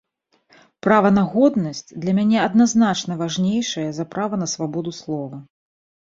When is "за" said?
3.99-4.05